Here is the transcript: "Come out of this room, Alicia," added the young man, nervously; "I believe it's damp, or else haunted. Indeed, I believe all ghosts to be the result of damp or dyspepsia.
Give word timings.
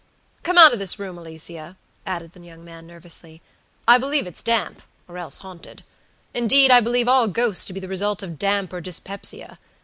"Come 0.41 0.57
out 0.57 0.73
of 0.73 0.79
this 0.79 0.97
room, 0.97 1.19
Alicia," 1.19 1.77
added 2.07 2.31
the 2.31 2.41
young 2.41 2.65
man, 2.65 2.87
nervously; 2.87 3.39
"I 3.87 3.99
believe 3.99 4.25
it's 4.25 4.41
damp, 4.41 4.81
or 5.07 5.19
else 5.19 5.37
haunted. 5.37 5.83
Indeed, 6.33 6.71
I 6.71 6.79
believe 6.79 7.07
all 7.07 7.27
ghosts 7.27 7.65
to 7.65 7.73
be 7.73 7.79
the 7.79 7.87
result 7.87 8.23
of 8.23 8.39
damp 8.39 8.73
or 8.73 8.81
dyspepsia. 8.81 9.59